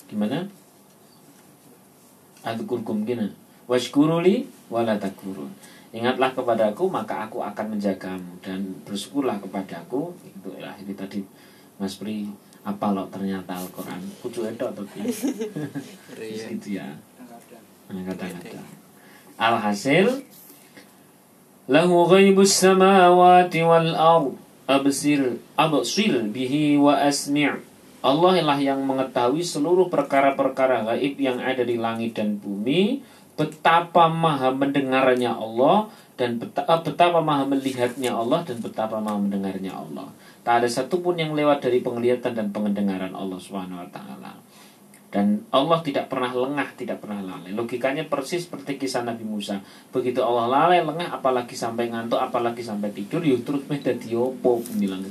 gimana? 0.09 0.62
Adkurkum 2.43 3.07
gina 3.07 3.31
washkuruli 3.71 4.47
wala 4.67 4.99
takfurun. 4.99 5.49
Ingatlah 5.93 6.33
kepadaku 6.35 6.89
maka 6.91 7.23
aku 7.29 7.39
akan 7.39 7.77
menjagamu 7.77 8.41
dan 8.43 8.59
bersyukurlah 8.83 9.39
kepadaku. 9.39 10.11
Itu 10.27 10.51
ya 10.59 10.75
ini 10.81 10.93
tadi 10.97 11.23
Mas 11.79 11.95
Pri 11.95 12.27
apa 12.63 12.95
lo 12.95 13.03
ternyata 13.11 13.59
Al-Qur'an 13.59 13.99
kudu 14.23 14.47
edok 14.47 14.71
atau 14.71 14.83
Iya. 14.95 16.47
gitu 16.55 16.79
ya. 16.79 16.87
Kata-kata. 17.91 18.63
Alhasil 19.35 20.23
lahu 21.67 22.07
ghaibus 22.07 22.55
samawati 22.55 23.63
wal 23.63 23.91
ard 23.95 24.35
absir 24.67 25.39
absir 25.59 26.23
bihi 26.31 26.79
wa 26.79 26.95
asmi' 27.03 27.51
Allah 28.03 28.35
lah 28.43 28.59
yang 28.59 28.83
mengetahui 28.83 29.39
seluruh 29.39 29.87
perkara-perkara 29.87 30.83
gaib 30.91 31.15
yang 31.23 31.39
ada 31.39 31.63
di 31.63 31.79
langit 31.79 32.19
dan 32.19 32.35
bumi 32.35 32.99
betapa 33.39 34.11
maha 34.11 34.51
mendengarnya 34.51 35.33
Allah 35.33 35.89
dan 36.19 36.37
beta- 36.37 36.67
eh, 36.67 36.81
betapa 36.83 37.23
maha 37.23 37.47
melihatnya 37.49 38.13
Allah 38.13 38.45
dan 38.45 38.61
betapa 38.61 39.01
maha 39.01 39.17
mendengarnya 39.17 39.73
Allah. 39.73 40.11
Tak 40.43 40.61
ada 40.61 40.67
satupun 40.67 41.15
yang 41.17 41.33
lewat 41.33 41.63
dari 41.63 41.79
penglihatan 41.79 42.35
dan 42.35 42.51
pendengaran 42.51 43.15
Allah 43.15 43.39
Subhanahu 43.39 43.81
wa 43.81 43.89
taala. 43.89 44.35
Dan 45.13 45.45
Allah 45.53 45.77
tidak 45.85 46.09
pernah 46.09 46.33
lengah, 46.33 46.73
tidak 46.73 46.97
pernah 46.97 47.21
lalai. 47.21 47.53
Logikanya 47.53 48.09
persis 48.09 48.49
seperti 48.49 48.81
kisah 48.81 49.05
Nabi 49.05 49.21
Musa. 49.21 49.61
Begitu 49.93 50.25
Allah 50.25 50.49
lalai, 50.49 50.81
lengah, 50.81 51.13
apalagi 51.13 51.53
sampai 51.53 51.93
ngantuk, 51.93 52.17
apalagi 52.17 52.65
sampai 52.65 52.89
tidur, 52.89 53.21
ya 53.21 53.37
terus 53.45 53.61
meh 53.69 53.77
dadi 53.77 54.17
opo 54.17 54.57
bilang. 54.73 55.05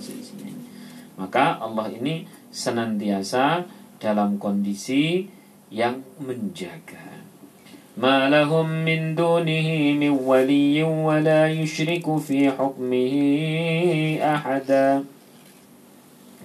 Maka 1.14 1.55
Allah 1.62 1.87
ini 1.94 2.26
senantiasa 2.52 3.64
dalam 3.96 4.36
kondisi 4.36 5.24
yang 5.72 6.04
menjaga. 6.20 7.24
Malahum 7.96 8.88
min 8.88 9.12
dunihi 9.12 9.96
min 9.96 10.16
waliyin 10.16 11.04
wa 11.04 11.20
la 11.20 11.48
yushriku 11.48 12.16
fi 12.16 12.48
hukmihi 12.48 14.16
ahada. 14.20 15.04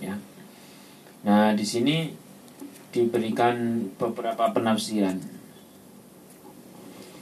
Ya. 0.03 0.15
Nah, 1.23 1.55
di 1.55 1.63
sini 1.63 2.11
diberikan 2.91 3.87
beberapa 3.95 4.51
penafsiran. 4.51 5.19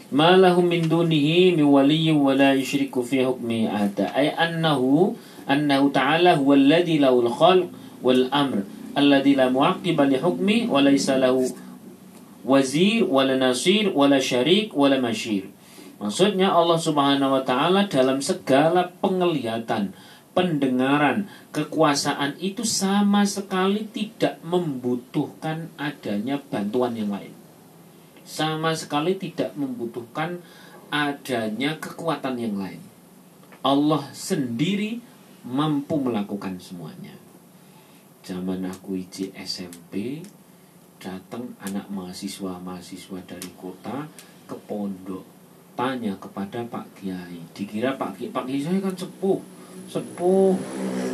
Malahum 0.09 0.73
min 0.73 0.89
dunihi 0.89 1.53
min 1.57 1.65
waliyin 1.69 2.17
wa 2.17 2.33
la 2.33 2.57
yushriku 2.57 3.05
fi 3.05 3.25
hukmihi 3.25 3.69
ahada. 3.69 4.09
Ay 4.13 4.33
annahu 4.33 5.13
annahu 5.45 5.93
ta'ala 5.93 6.37
huwa 6.37 6.57
alladhi 6.57 6.97
lahul 6.97 7.29
khalq 7.29 7.69
wal 8.05 8.29
amr 8.29 8.61
alladhi 8.93 9.33
la 9.33 9.49
mu'aqqiba 9.49 10.05
li 10.05 10.21
hukmi 10.21 10.69
wa 10.69 10.85
laysa 10.85 11.17
lahu 11.17 11.49
wazir 12.45 13.01
wala 13.09 13.33
nasir 13.33 13.89
wala 13.89 14.21
syarik 14.21 14.71
wala 14.77 15.01
masyir. 15.01 15.49
Maksudnya 15.97 16.53
Allah 16.53 16.77
Subhanahu 16.77 17.41
wa 17.41 17.43
taala 17.43 17.89
dalam 17.89 18.21
segala 18.21 18.93
penglihatan, 19.01 19.97
pendengaran, 20.37 21.25
kekuasaan 21.49 22.37
itu 22.37 22.61
sama 22.61 23.25
sekali 23.25 23.89
tidak 23.89 24.37
membutuhkan 24.45 25.73
adanya 25.79 26.37
bantuan 26.37 26.93
yang 26.93 27.09
lain. 27.09 27.33
Sama 28.27 28.75
sekali 28.77 29.17
tidak 29.17 29.55
membutuhkan 29.57 30.43
adanya 30.91 31.79
kekuatan 31.81 32.35
yang 32.37 32.59
lain. 32.59 32.81
Allah 33.65 34.05
sendiri 34.13 35.01
mampu 35.47 35.97
melakukan 35.97 36.59
semuanya. 36.61 37.14
Zaman 38.25 38.65
aku 38.65 38.97
iji 38.97 39.29
SMP, 39.37 40.25
datang 40.97 41.45
anak 41.61 41.85
mahasiswa-mahasiswa 41.93 43.21
dari 43.21 43.53
kota 43.53 44.09
ke 44.49 44.57
pondok 44.65 45.21
tanya 45.77 46.17
kepada 46.17 46.65
Pak 46.65 46.97
Kiai. 46.97 47.37
Dikira 47.53 47.93
Pak 47.93 48.17
Kiai 48.17 48.33
Pak 48.33 48.49
Kiai 48.49 48.65
saya 48.65 48.81
kan 48.81 48.97
sepuh 48.97 49.37
sepuh 49.85 50.57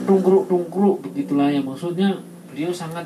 tungkruk 0.07 0.47
tungkruk 0.47 1.03
begitulah 1.03 1.51
ya. 1.51 1.59
Maksudnya 1.59 2.15
beliau 2.47 2.71
sangat 2.71 3.03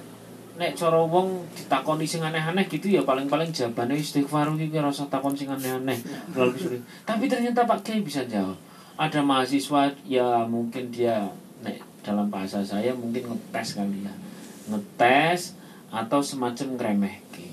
nek 0.62 0.78
cara 0.78 1.02
wong 1.02 1.42
ditakoni 1.58 2.06
sing 2.06 2.22
aneh-aneh 2.22 2.70
gitu 2.70 2.88
ya 2.94 3.02
paling-paling 3.02 3.50
jawabannya 3.50 3.98
istighfar 3.98 4.54
iki 4.54 4.78
rasa 4.78 5.10
takon 5.10 5.34
sing 5.34 5.50
aneh-aneh. 5.50 5.98
Tapi 7.10 7.26
ternyata 7.26 7.66
Pak 7.66 7.82
Kiai 7.82 8.06
bisa 8.06 8.22
jawab. 8.30 8.54
Ada 9.02 9.26
mahasiswa 9.26 9.90
ya 10.06 10.46
mungkin 10.46 10.94
dia 10.94 11.34
nek 11.66 11.95
dalam 12.06 12.30
bahasa 12.30 12.62
saya 12.62 12.94
mungkin 12.94 13.34
ngetes 13.34 13.74
kali 13.74 14.06
ya 14.06 14.14
ngetes 14.70 15.58
atau 15.94 16.20
semacam 16.20 16.68
ngeremehke. 16.76 17.50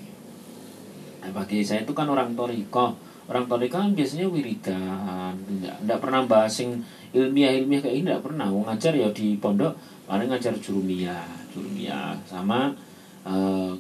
Nah, 1.22 1.30
bagi 1.30 1.62
saya 1.62 1.86
itu 1.86 1.94
kan 1.94 2.08
orang 2.10 2.34
toriko. 2.34 2.96
Orang 3.30 3.46
toriko 3.46 3.78
kan 3.78 3.94
biasanya 3.94 4.26
wiridan, 4.26 5.38
tidak, 5.86 5.98
pernah 6.02 6.26
bahas 6.26 6.58
yang 6.58 6.82
ilmiah-ilmiah 7.14 7.80
kayak 7.80 7.96
ini, 8.02 8.06
tidak 8.10 8.24
pernah. 8.26 8.50
Mau 8.50 8.66
ngajar 8.66 8.92
ya 8.98 9.08
di 9.14 9.38
pondok, 9.38 9.78
paling 10.10 10.26
ngajar 10.26 10.58
jurumiyah, 10.58 11.22
jurumiyah 11.54 12.18
sama 12.26 12.74
eh, 13.22 13.72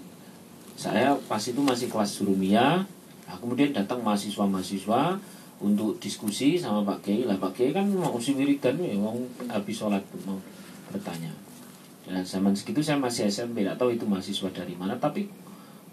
saya 0.78 1.18
pas 1.26 1.42
itu 1.42 1.58
masih 1.58 1.90
kelas 1.90 2.22
jurumiyah. 2.22 2.86
Nah, 3.26 3.36
kemudian 3.42 3.74
datang 3.74 3.98
mahasiswa-mahasiswa 4.06 5.18
untuk 5.62 5.98
diskusi 6.02 6.58
sama 6.58 6.82
Pak 6.82 7.06
Kiai 7.06 7.22
lah 7.22 7.38
Pak 7.38 7.54
Kiai 7.54 7.70
kan 7.70 7.86
mau 7.86 8.10
usi 8.18 8.34
wiridan 8.34 8.82
ya 8.82 8.98
mau 8.98 9.14
habis 9.46 9.78
sholat 9.78 10.02
mau 10.26 10.34
bertanya 10.92 11.32
dan 12.02 12.26
zaman 12.26 12.52
segitu 12.52 12.82
saya 12.82 12.98
masih 12.98 13.30
SMP, 13.30 13.62
tidak 13.62 13.78
tahu 13.78 13.94
itu 13.94 14.02
mahasiswa 14.02 14.50
dari 14.50 14.74
mana, 14.74 14.98
tapi 14.98 15.30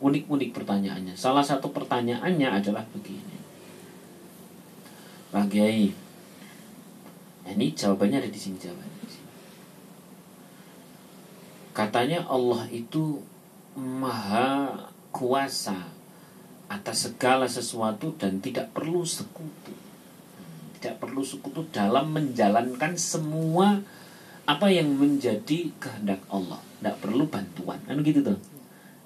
unik-unik 0.02 0.50
pertanyaannya. 0.58 1.14
Salah 1.14 1.46
satu 1.46 1.70
pertanyaannya 1.70 2.50
adalah 2.50 2.82
begini. 2.90 3.38
Pak 5.30 5.46
Kiai, 5.54 5.94
ini 7.46 7.66
jawabannya 7.78 8.26
ada 8.26 8.30
di 8.32 8.40
sini 8.42 8.58
jawabannya. 8.58 8.98
Katanya 11.78 12.26
Allah 12.28 12.66
itu 12.74 13.22
maha 13.78 14.90
kuasa 15.14 15.78
atas 16.68 17.08
segala 17.08 17.46
sesuatu 17.46 18.18
dan 18.18 18.42
tidak 18.42 18.74
perlu 18.74 19.06
sekutu. 19.06 19.72
Tidak 20.76 20.98
perlu 20.98 21.22
sekutu 21.22 21.70
dalam 21.70 22.12
menjalankan 22.12 22.98
semua 22.98 23.80
apa 24.50 24.66
yang 24.74 24.98
menjadi 24.98 25.70
kehendak 25.78 26.26
Allah? 26.34 26.58
Tidak 26.82 26.98
perlu 26.98 27.30
bantuan 27.30 27.78
kan 27.86 28.02
gitu 28.02 28.26
tuh. 28.26 28.40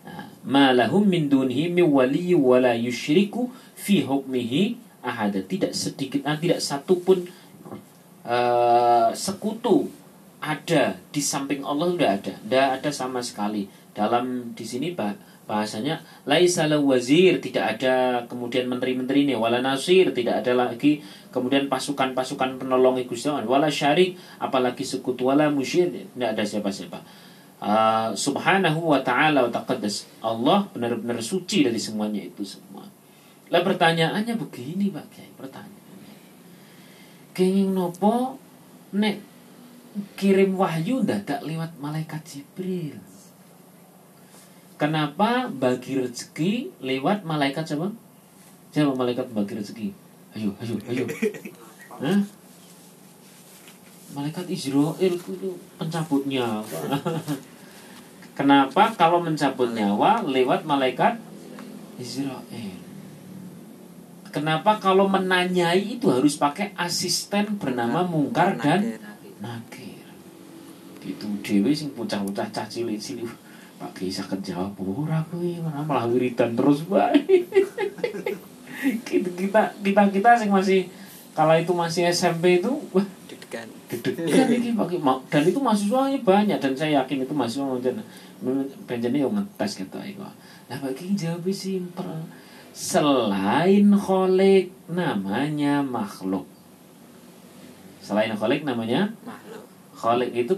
Nah, 0.07 0.31
malahum 0.47 1.03
min 1.03 1.27
dunihi 1.27 1.67
min 1.67 1.83
waliyyi 1.83 2.39
wala 2.39 2.71
yusyriku 2.79 3.51
fi 3.75 4.07
hukmihi 4.07 4.79
ahada. 5.03 5.43
Tidak 5.43 5.75
sedikit 5.75 6.23
ah, 6.23 6.39
tidak 6.39 6.63
satu 6.63 7.03
pun 7.03 7.27
eh, 8.23 9.09
sekutu 9.11 9.91
ada 10.39 10.95
di 11.11 11.19
samping 11.19 11.67
Allah 11.67 11.91
sudah 11.91 12.09
ada. 12.15 12.33
Tidak 12.39 12.67
ada 12.79 12.89
sama 12.95 13.19
sekali. 13.19 13.67
Dalam 13.91 14.55
di 14.55 14.63
sini 14.63 14.95
bah, 14.95 15.11
bahasanya 15.43 16.03
laisa 16.23 16.67
lahu 16.67 16.95
wazir. 16.95 17.39
Tidak 17.43 17.63
ada 17.63 18.25
kemudian 18.27 18.67
menteri-menteri 18.67 19.27
ini. 19.27 19.33
Wala 19.35 19.59
nasir. 19.59 20.11
Tidak 20.11 20.43
ada 20.43 20.53
lagi 20.55 21.03
kemudian 21.29 21.67
pasukan-pasukan 21.67 22.61
penolong 22.61 22.99
Gusti 23.07 23.27
Allah. 23.27 23.47
Wala 23.47 23.67
syarik. 23.67 24.15
Apalagi 24.39 24.83
sekutu. 24.83 25.27
Wala 25.27 25.51
musyrik. 25.51 26.11
Tidak 26.15 26.29
ada 26.35 26.43
siapa-siapa. 26.43 26.99
Uh, 27.63 28.11
subhanahu 28.11 28.91
wa 28.91 28.99
ta'ala 28.99 29.47
wa 29.47 29.51
taqaddas. 29.51 30.07
Allah 30.19 30.67
benar-benar 30.75 31.23
suci 31.23 31.63
dari 31.63 31.79
semuanya 31.79 32.19
itu 32.19 32.43
semua. 32.43 32.83
Lah 33.47 33.61
pertanyaannya 33.63 34.35
begini 34.35 34.91
Pak 34.91 35.05
Kiai 35.13 35.31
pertanyaannya. 35.39 36.15
Kenging 37.31 37.71
nopo 37.71 38.35
nek 38.97 39.21
kirim 40.17 40.57
wahyu 40.57 41.05
ndadak 41.05 41.45
lewat 41.45 41.77
malaikat 41.77 42.21
Jibril 42.25 42.97
Kenapa 44.83 45.47
bagi 45.47 45.95
rezeki 45.95 46.83
lewat 46.83 47.23
malaikat 47.23 47.63
siapa? 47.63 47.87
Siapa 48.75 48.91
malaikat 48.91 49.31
bagi 49.31 49.55
rezeki? 49.55 49.87
Ayo, 50.35 50.51
ayo, 50.59 50.75
ayo. 50.91 51.07
Hah? 52.03 52.19
Malaikat 54.11 54.43
Israel 54.51 54.99
itu 54.99 55.55
pencabut 55.79 56.27
nyawa. 56.27 56.67
Kenapa 58.37 58.91
kalau 58.99 59.23
mencabut 59.23 59.71
nyawa 59.71 60.19
lewat 60.27 60.67
malaikat 60.67 61.15
Israel? 61.95 62.43
Kenapa 64.35 64.83
kalau 64.83 65.07
menanyai 65.07 65.95
itu 65.95 66.11
harus 66.11 66.35
pakai 66.35 66.75
asisten 66.75 67.55
bernama 67.55 68.03
Mungkar 68.03 68.59
dan 68.59 68.99
Nakir? 69.39 70.03
Gitu 70.99 71.27
dewe 71.39 71.71
sing 71.71 71.95
bocah-bocah 71.95 72.51
cah 72.51 72.67
cilik-cilik 72.67 73.42
Pak 73.79 73.91
Kiai 73.97 74.13
sakit 74.13 74.39
jawab 74.41 74.77
ora 74.79 75.19
kuwi 75.27 75.59
malah 75.61 76.07
wiridan 76.07 76.55
terus 76.55 76.85
bae. 76.87 77.17
kita 79.07 79.29
kita 79.33 79.61
kita 79.79 80.01
kita 80.11 80.29
sing 80.35 80.51
masih 80.51 80.87
kala 81.33 81.57
itu 81.59 81.71
masih 81.71 82.07
SMP 82.11 82.59
itu 82.61 82.69
wah 82.91 83.03
Deg-degan. 83.25 83.67
deg-degan 83.89 84.47
ini 84.51 84.69
pakai 84.75 84.99
dan 85.31 85.43
itu 85.47 85.59
mahasiswanya 85.59 86.19
banyak 86.21 86.57
dan 86.59 86.73
saya 86.75 87.03
yakin 87.03 87.25
itu 87.25 87.33
mahasiswa 87.33 87.79
dan 87.81 88.03
benjane 88.85 89.17
yo 89.23 89.31
ngetes 89.31 89.79
gitu. 89.79 89.97
Lah 89.99 90.77
Pak 90.79 90.93
Kiai 90.95 91.15
jawab 91.15 91.47
simpel. 91.51 92.27
selain 92.73 93.93
kholik 93.93 94.73
namanya 94.89 95.85
makhluk. 95.85 96.49
Selain 98.01 98.33
kholik 98.33 98.65
namanya 98.65 99.13
makhluk 99.21 99.43
kholik 100.03 100.31
itu 100.35 100.53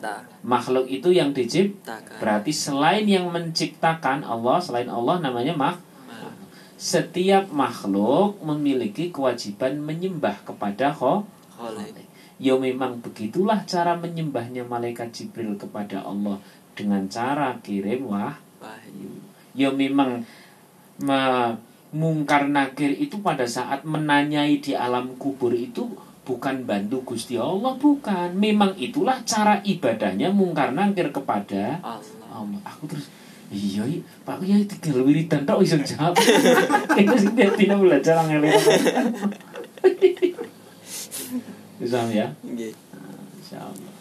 pencipta. 0.00 0.24
tak 0.24 0.40
Makhluk 0.40 0.86
itu 0.88 1.08
yang 1.12 1.30
diciptakan. 1.36 2.16
Berarti 2.16 2.52
selain 2.56 3.04
yang 3.04 3.28
menciptakan 3.28 4.24
Allah, 4.24 4.58
selain 4.64 4.88
Allah 4.88 5.20
namanya 5.20 5.52
mak 5.52 5.76
makhluk 6.08 6.40
setiap 6.80 7.52
makhluk 7.52 8.40
memiliki 8.40 9.12
kewajiban 9.12 9.76
menyembah 9.76 10.40
kepada 10.48 10.96
kholik 10.96 12.08
Ya 12.40 12.56
memang 12.56 13.04
begitulah 13.04 13.68
cara 13.68 14.00
menyembahnya 14.00 14.64
malaikat 14.64 15.12
Jibril 15.12 15.60
kepada 15.60 16.00
Allah 16.00 16.40
dengan 16.72 17.04
cara 17.12 17.52
kirim 17.60 18.08
wah 18.08 18.32
wahyu 18.64 19.12
ya 19.52 19.68
memang 19.68 20.24
me- 21.04 21.60
mungkar 21.92 22.46
nakir 22.48 22.94
itu 22.96 23.18
pada 23.20 23.44
saat 23.44 23.82
menanyai 23.82 24.62
di 24.62 24.72
alam 24.72 25.18
kubur 25.18 25.50
itu 25.52 25.90
bukan 26.24 26.64
bantu 26.68 27.02
Gusti 27.02 27.34
Allah 27.40 27.74
bukan. 27.76 28.36
Memang 28.36 28.76
itulah 28.76 29.20
cara 29.24 29.60
ibadahnya 29.64 30.30
mungkar 30.30 30.72
nakir 30.72 31.10
kepada 31.10 31.80
Allah. 31.80 32.28
Allah. 32.30 32.60
Aku 32.64 32.86
terus 32.86 33.10
iya 33.50 33.82
iya. 33.82 34.00
Pak 34.22 34.40
Kiai 34.44 34.64
tinggal 34.64 35.02
wiridan 35.02 35.42
tok 35.42 35.60
iso 35.66 35.74
jawab 35.82 36.14
itu 36.94 37.14
sih 37.18 37.30
dia 37.34 37.50
tidak 37.50 37.78
belajar 37.82 38.22
angel 38.22 38.46
bisa 41.80 42.04
ya? 42.12 42.28
Nggih 42.44 42.76
Insya 43.40 43.58
Allah. 43.64 43.94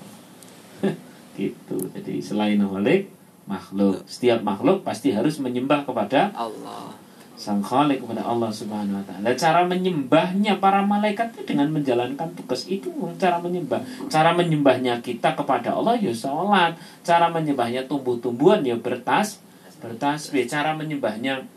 Gitu. 1.40 1.78
Jadi 1.96 2.14
selain 2.20 2.60
khalik 2.60 3.10
makhluk. 3.48 4.04
Setiap 4.06 4.44
makhluk 4.44 4.84
pasti 4.86 5.16
harus 5.16 5.40
menyembah 5.40 5.88
kepada 5.88 6.36
Allah 6.36 7.09
sang 7.40 7.64
khalik 7.64 8.04
kepada 8.04 8.20
Allah 8.20 8.52
subhanahu 8.52 9.00
wa 9.00 9.06
ta'ala. 9.08 9.32
Cara 9.40 9.64
menyembahnya 9.64 10.60
para 10.60 10.84
malaikat 10.84 11.32
itu 11.32 11.56
dengan 11.56 11.72
menjalankan 11.72 12.36
tugas 12.36 12.68
itu. 12.68 12.92
Cara 13.16 13.40
menyembah 13.40 13.80
cara 14.12 14.36
menyembahnya 14.36 15.00
kita 15.00 15.40
kepada 15.40 15.72
Allah 15.72 15.96
ya 15.96 16.12
sholat. 16.12 16.76
Cara 17.00 17.32
menyembahnya 17.32 17.88
tumbuh-tumbuhan 17.88 18.60
ya 18.68 18.76
bertas 18.76 19.40
bertasbih. 19.80 20.52
Cara 20.52 20.76
menyembahnya 20.76 21.48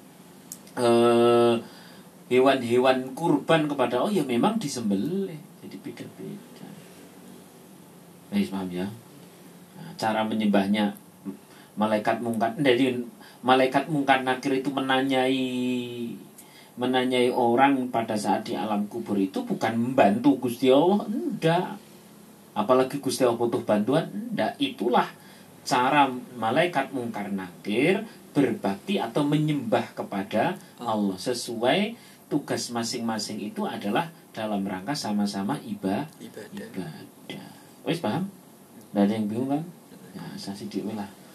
eh, 0.79 1.55
hewan-hewan 2.31 3.11
kurban 3.19 3.67
kepada 3.67 4.07
Allah 4.07 4.15
ya 4.15 4.23
memang 4.23 4.63
disembelih. 4.63 5.35
Jadi 5.67 5.77
beda-beda. 5.83 6.67
Baik, 8.31 8.55
paham 8.55 8.71
ya? 8.71 8.87
Nah, 9.75 9.91
cara 9.99 10.23
menyembahnya 10.23 11.02
malaikat 11.77 12.21
mungkar 12.21 12.53
dari 12.59 13.01
malaikat 13.43 13.89
mungkar 13.89 14.23
nakir 14.23 14.61
itu 14.61 14.71
menanyai 14.71 15.45
menanyai 16.77 17.29
orang 17.29 17.93
pada 17.93 18.17
saat 18.17 18.49
di 18.49 18.57
alam 18.57 18.89
kubur 18.89 19.19
itu 19.21 19.45
bukan 19.45 19.77
membantu 19.77 20.49
Gusti 20.49 20.73
Allah 20.73 21.05
enggak 21.05 21.77
apalagi 22.57 23.01
Gusti 23.01 23.25
Allah 23.25 23.37
butuh 23.37 23.61
bantuan 23.65 24.09
enggak 24.09 24.57
itulah 24.57 25.09
cara 25.63 26.09
malaikat 26.37 26.91
mungkar 26.97 27.29
nakir 27.29 28.05
berbakti 28.33 28.97
atau 28.97 29.23
menyembah 29.23 29.93
kepada 29.93 30.57
Allah 30.81 31.19
sesuai 31.21 31.95
tugas 32.33 32.73
masing-masing 32.73 33.45
itu 33.45 33.69
adalah 33.69 34.09
dalam 34.33 34.65
rangka 34.65 34.97
sama-sama 34.97 35.61
ibadah 35.61 36.09
ibadah 36.17 36.65
ibadah. 36.73 37.53
Wes 37.85 38.01
paham? 38.01 38.33
Nggak 38.97 39.05
ada 39.05 39.13
yang 39.13 39.27
bingung 39.29 39.51
kan? 39.53 39.63
Ya, 40.17 40.25
saya 40.41 40.57
sidik 40.57 40.89
lah. 40.89 41.09